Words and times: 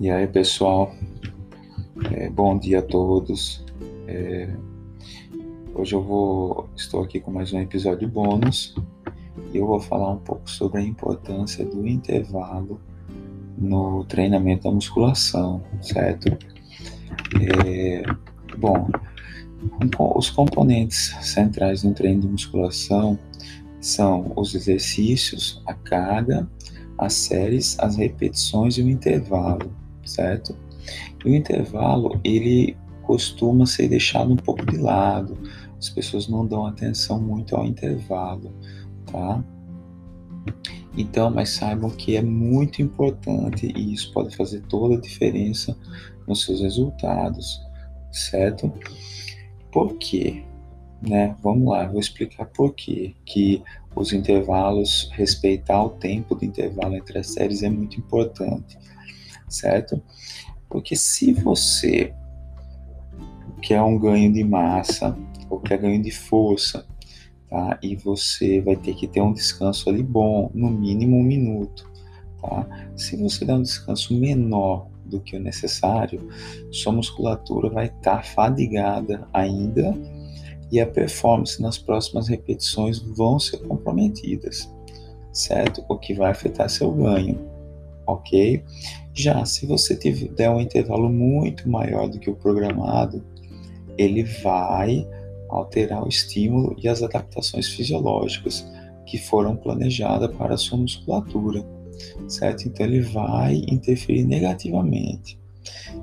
E 0.00 0.10
aí, 0.10 0.26
pessoal, 0.26 0.92
é, 2.10 2.28
bom 2.28 2.58
dia 2.58 2.80
a 2.80 2.82
todos. 2.82 3.64
É, 4.08 4.52
hoje 5.72 5.94
eu 5.94 6.02
vou 6.02 6.68
estou 6.74 7.04
aqui 7.04 7.20
com 7.20 7.30
mais 7.30 7.52
um 7.52 7.60
episódio 7.60 8.08
bônus 8.08 8.74
e 9.52 9.56
eu 9.56 9.68
vou 9.68 9.78
falar 9.78 10.10
um 10.10 10.18
pouco 10.18 10.50
sobre 10.50 10.80
a 10.80 10.84
importância 10.84 11.64
do 11.64 11.86
intervalo 11.86 12.80
no 13.56 14.04
treinamento 14.06 14.64
da 14.64 14.72
musculação, 14.72 15.62
certo? 15.80 16.36
É, 17.64 18.02
bom, 18.58 18.88
os 20.16 20.28
componentes 20.28 21.16
centrais 21.22 21.84
no 21.84 21.94
treino 21.94 22.22
de 22.22 22.28
musculação 22.28 23.16
são 23.80 24.32
os 24.34 24.56
exercícios, 24.56 25.62
a 25.64 25.72
carga, 25.72 26.50
as 26.98 27.12
séries, 27.12 27.78
as 27.78 27.94
repetições 27.94 28.76
e 28.76 28.82
o 28.82 28.90
intervalo 28.90 29.83
certo? 30.04 30.56
E 31.24 31.30
o 31.30 31.34
intervalo, 31.34 32.20
ele 32.22 32.76
costuma 33.02 33.66
ser 33.66 33.88
deixado 33.88 34.32
um 34.32 34.36
pouco 34.36 34.64
de 34.66 34.76
lado. 34.76 35.38
As 35.78 35.88
pessoas 35.88 36.28
não 36.28 36.46
dão 36.46 36.66
atenção 36.66 37.20
muito 37.20 37.54
ao 37.54 37.64
intervalo, 37.64 38.52
tá? 39.10 39.42
Então, 40.96 41.30
mas 41.30 41.50
saibam 41.50 41.90
que 41.90 42.16
é 42.16 42.22
muito 42.22 42.80
importante 42.80 43.72
e 43.74 43.92
isso 43.92 44.12
pode 44.12 44.36
fazer 44.36 44.60
toda 44.62 44.94
a 44.94 45.00
diferença 45.00 45.76
nos 46.26 46.44
seus 46.44 46.60
resultados, 46.60 47.60
certo? 48.12 48.72
Por 49.72 49.96
quê? 49.96 50.44
Né? 51.02 51.36
Vamos 51.42 51.68
lá, 51.68 51.86
vou 51.86 52.00
explicar 52.00 52.46
por 52.46 52.74
quê 52.74 53.14
que 53.26 53.62
os 53.94 54.12
intervalos, 54.12 55.10
respeitar 55.12 55.82
o 55.82 55.90
tempo 55.90 56.34
de 56.36 56.46
intervalo 56.46 56.96
entre 56.96 57.18
as 57.18 57.28
séries 57.28 57.62
é 57.62 57.68
muito 57.68 57.98
importante 57.98 58.78
certo? 59.48 60.02
Porque 60.68 60.96
se 60.96 61.32
você 61.32 62.12
quer 63.62 63.80
um 63.82 63.98
ganho 63.98 64.32
de 64.32 64.44
massa 64.44 65.16
ou 65.48 65.60
quer 65.60 65.78
ganho 65.78 66.02
de 66.02 66.10
força, 66.10 66.86
tá? 67.48 67.78
E 67.82 67.96
você 67.96 68.60
vai 68.60 68.76
ter 68.76 68.94
que 68.94 69.06
ter 69.06 69.20
um 69.20 69.32
descanso 69.32 69.88
ali 69.88 70.02
bom, 70.02 70.50
no 70.54 70.70
mínimo 70.70 71.16
um 71.16 71.22
minuto, 71.22 71.90
tá? 72.40 72.66
Se 72.96 73.16
você 73.16 73.44
der 73.44 73.54
um 73.54 73.62
descanso 73.62 74.18
menor 74.18 74.88
do 75.06 75.20
que 75.20 75.36
o 75.36 75.40
necessário, 75.40 76.28
sua 76.70 76.92
musculatura 76.92 77.70
vai 77.70 77.86
estar 77.86 78.16
tá 78.16 78.22
fadigada 78.22 79.26
ainda 79.32 79.94
e 80.72 80.80
a 80.80 80.86
performance 80.86 81.60
nas 81.62 81.78
próximas 81.78 82.26
repetições 82.26 82.98
vão 82.98 83.38
ser 83.38 83.58
comprometidas, 83.58 84.68
certo? 85.32 85.84
O 85.88 85.96
que 85.96 86.14
vai 86.14 86.30
afetar 86.32 86.68
seu 86.68 86.90
ganho 86.90 87.53
ok? 88.06 88.62
Já 89.12 89.44
se 89.44 89.66
você 89.66 89.94
der 90.36 90.50
um 90.50 90.60
intervalo 90.60 91.08
muito 91.08 91.68
maior 91.68 92.08
do 92.08 92.18
que 92.18 92.30
o 92.30 92.36
programado, 92.36 93.24
ele 93.96 94.24
vai 94.24 95.06
alterar 95.48 96.04
o 96.04 96.08
estímulo 96.08 96.74
e 96.82 96.88
as 96.88 97.02
adaptações 97.02 97.68
fisiológicas 97.68 98.66
que 99.06 99.18
foram 99.18 99.54
planejadas 99.54 100.34
para 100.36 100.54
a 100.54 100.58
sua 100.58 100.78
musculatura, 100.78 101.64
certo? 102.26 102.66
Então 102.66 102.86
ele 102.86 103.00
vai 103.00 103.62
interferir 103.68 104.24
negativamente, 104.24 105.38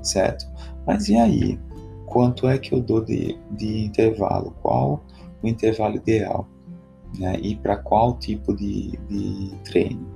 certo? 0.02 0.46
Mas 0.86 1.08
e 1.08 1.16
aí? 1.16 1.58
Quanto 2.06 2.46
é 2.46 2.58
que 2.58 2.74
eu 2.74 2.80
dou 2.80 3.02
de, 3.02 3.38
de 3.52 3.84
intervalo? 3.86 4.54
Qual 4.60 5.02
o 5.42 5.48
intervalo 5.48 5.96
ideal? 5.96 6.46
Né? 7.18 7.38
E 7.40 7.56
para 7.56 7.76
qual 7.76 8.18
tipo 8.18 8.54
de, 8.54 8.98
de 9.08 9.50
treino? 9.64 10.06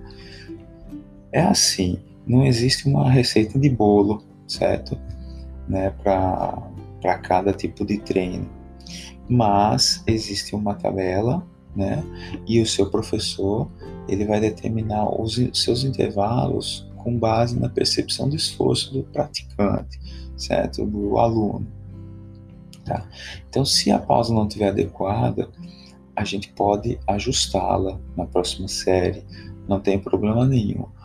É 1.37 1.43
assim, 1.43 1.99
não 2.27 2.47
existe 2.47 2.89
uma 2.89 3.11
receita 3.11 3.59
de 3.59 3.69
bolo, 3.69 4.23
certo? 4.49 4.99
Né, 5.69 5.91
para 5.91 7.19
cada 7.19 7.53
tipo 7.53 7.85
de 7.85 7.99
treino. 7.99 8.49
Mas 9.29 10.03
existe 10.07 10.55
uma 10.55 10.75
tabela, 10.75 11.47
né? 11.77 12.03
E 12.49 12.59
o 12.59 12.65
seu 12.65 12.89
professor, 12.89 13.71
ele 14.09 14.25
vai 14.25 14.41
determinar 14.41 15.11
os 15.11 15.39
seus 15.53 15.85
intervalos 15.85 16.91
com 16.97 17.19
base 17.19 17.61
na 17.61 17.69
percepção 17.69 18.31
do 18.31 18.35
esforço 18.35 18.95
do 18.95 19.03
praticante, 19.03 20.01
certo? 20.39 20.87
Do 20.87 21.19
aluno. 21.19 21.67
Tá? 22.83 23.07
Então, 23.47 23.63
se 23.63 23.91
a 23.91 23.99
pausa 23.99 24.33
não 24.33 24.47
estiver 24.47 24.71
adequada, 24.71 25.51
a 26.17 26.25
gente 26.25 26.51
pode 26.55 26.99
ajustá-la 27.07 28.01
na 28.17 28.25
próxima 28.25 28.69
série, 28.69 29.23
não 29.69 29.81
tem 29.81 29.99
problema 29.99 30.47
nenhum. 30.47 30.96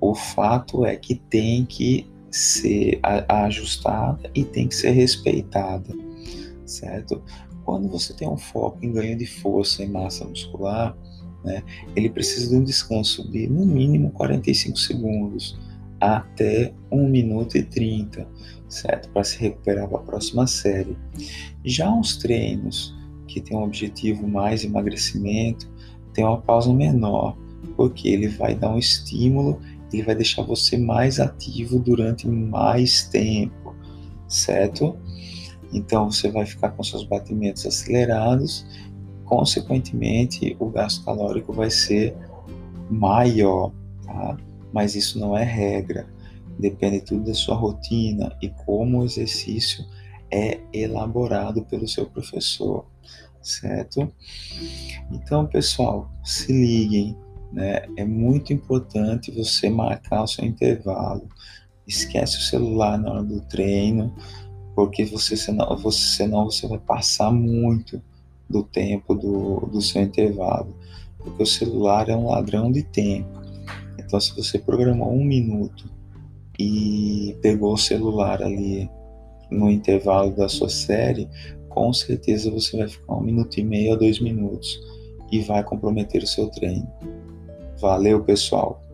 O 0.00 0.14
fato 0.14 0.84
é 0.84 0.96
que 0.96 1.14
tem 1.14 1.64
que 1.64 2.06
ser 2.30 3.00
ajustada 3.28 4.30
e 4.34 4.44
tem 4.44 4.68
que 4.68 4.74
ser 4.74 4.90
respeitada, 4.90 5.94
certo? 6.66 7.22
Quando 7.64 7.88
você 7.88 8.14
tem 8.14 8.28
um 8.28 8.36
foco 8.36 8.78
em 8.82 8.92
ganho 8.92 9.16
de 9.16 9.26
força 9.26 9.82
e 9.82 9.88
massa 9.88 10.24
muscular, 10.24 10.96
né, 11.44 11.62
ele 11.94 12.10
precisa 12.10 12.50
de 12.50 12.56
um 12.56 12.64
descanso 12.64 13.30
de 13.30 13.46
no 13.46 13.64
mínimo 13.64 14.10
45 14.10 14.78
segundos 14.78 15.58
até 16.00 16.72
1 16.90 17.08
minuto 17.08 17.56
e 17.56 17.62
30, 17.62 18.26
certo? 18.68 19.08
Para 19.10 19.24
se 19.24 19.38
recuperar 19.38 19.88
para 19.88 19.98
a 19.98 20.02
próxima 20.02 20.46
série. 20.46 20.96
Já 21.64 21.92
os 21.92 22.16
treinos 22.16 22.94
que 23.26 23.40
têm 23.40 23.56
um 23.56 23.62
objetivo 23.62 24.26
mais 24.26 24.64
emagrecimento, 24.64 25.70
tem 26.12 26.24
uma 26.24 26.40
pausa 26.40 26.72
menor, 26.72 27.36
porque 27.76 28.08
ele 28.08 28.28
vai 28.28 28.54
dar 28.54 28.70
um 28.70 28.78
estímulo 28.78 29.60
ele 29.92 30.02
vai 30.02 30.14
deixar 30.14 30.42
você 30.42 30.76
mais 30.76 31.18
ativo 31.18 31.78
durante 31.78 32.28
mais 32.28 33.04
tempo, 33.04 33.74
certo? 34.26 34.96
Então 35.72 36.10
você 36.10 36.30
vai 36.30 36.46
ficar 36.46 36.70
com 36.70 36.82
seus 36.82 37.04
batimentos 37.04 37.64
acelerados, 37.66 38.66
consequentemente 39.24 40.56
o 40.58 40.70
gasto 40.70 41.04
calórico 41.04 41.52
vai 41.52 41.70
ser 41.70 42.16
maior, 42.90 43.72
tá? 44.04 44.36
Mas 44.72 44.94
isso 44.94 45.18
não 45.18 45.36
é 45.36 45.44
regra, 45.44 46.08
depende 46.58 47.00
tudo 47.00 47.24
da 47.24 47.34
sua 47.34 47.54
rotina 47.54 48.36
e 48.42 48.48
como 48.48 49.00
o 49.00 49.04
exercício 49.04 49.84
é 50.30 50.60
elaborado 50.72 51.64
pelo 51.64 51.88
seu 51.88 52.06
professor, 52.06 52.86
certo? 53.40 54.12
Então, 55.10 55.46
pessoal, 55.46 56.10
se 56.22 56.52
liguem, 56.52 57.16
né? 57.52 57.82
É 57.96 58.04
muito 58.04 58.52
importante 58.52 59.30
você 59.30 59.68
marcar 59.68 60.22
o 60.22 60.28
seu 60.28 60.44
intervalo. 60.44 61.28
Esquece 61.86 62.38
o 62.38 62.42
celular 62.42 62.98
na 62.98 63.12
hora 63.12 63.22
do 63.22 63.40
treino, 63.42 64.14
porque 64.74 65.04
você 65.04 65.36
senão, 65.36 65.76
você, 65.76 66.16
senão 66.16 66.44
você 66.44 66.66
vai 66.66 66.78
passar 66.78 67.32
muito 67.32 68.00
do 68.48 68.62
tempo 68.62 69.14
do, 69.14 69.66
do 69.72 69.80
seu 69.80 70.02
intervalo. 70.02 70.76
Porque 71.18 71.42
o 71.42 71.46
celular 71.46 72.08
é 72.08 72.16
um 72.16 72.28
ladrão 72.28 72.70
de 72.70 72.82
tempo. 72.82 73.38
Então, 73.98 74.20
se 74.20 74.34
você 74.34 74.58
programou 74.58 75.12
um 75.12 75.24
minuto 75.24 75.90
e 76.58 77.36
pegou 77.42 77.74
o 77.74 77.78
celular 77.78 78.42
ali 78.42 78.88
no 79.50 79.70
intervalo 79.70 80.34
da 80.34 80.48
sua 80.48 80.68
série, 80.68 81.28
com 81.68 81.92
certeza 81.92 82.50
você 82.50 82.76
vai 82.76 82.88
ficar 82.88 83.14
um 83.14 83.22
minuto 83.22 83.58
e 83.58 83.64
meio 83.64 83.92
a 83.92 83.96
dois 83.96 84.20
minutos 84.20 84.80
e 85.30 85.40
vai 85.40 85.62
comprometer 85.62 86.22
o 86.22 86.26
seu 86.26 86.48
treino. 86.48 86.88
Valeu, 87.78 88.24
pessoal! 88.24 88.87